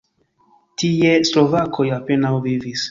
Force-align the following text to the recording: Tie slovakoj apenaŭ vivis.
Tie 0.83 1.13
slovakoj 1.31 1.87
apenaŭ 2.01 2.37
vivis. 2.49 2.79